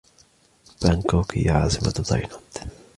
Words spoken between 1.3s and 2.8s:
هي عاصمة تايلاند.